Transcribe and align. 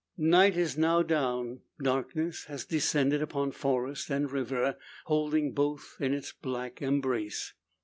Night 0.17 0.57
is 0.57 0.79
now 0.79 1.03
down; 1.03 1.61
darkness 1.79 2.45
has 2.45 2.65
descended 2.65 3.21
upon 3.21 3.51
forest 3.51 4.09
and 4.09 4.31
river, 4.31 4.75
holding 5.05 5.51
both 5.53 5.95
in 5.99 6.11
its 6.11 6.31
black 6.33 6.81
embrace. 6.81 7.53